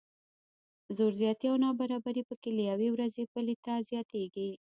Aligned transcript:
زور 0.97 1.11
زیاتی 1.19 1.47
او 1.51 1.57
نابرابري 1.65 2.23
پکې 2.29 2.49
له 2.57 2.63
یوې 2.71 2.89
ورځې 2.91 3.23
بلې 3.33 3.55
ته 3.65 3.73
زیاتیږي. 3.89 4.49